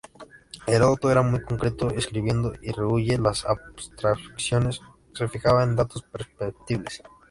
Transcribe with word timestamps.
Heródoto 0.65 1.11
era 1.11 1.21
muy 1.21 1.43
concreto 1.43 1.91
escribiendo 1.91 2.53
y 2.63 2.71
rehúye 2.71 3.19
las 3.19 3.45
abstracciones; 3.45 4.81
se 5.13 5.27
fijaba 5.27 5.61
en 5.61 5.75
datos 5.75 6.01
perceptibles. 6.01 7.03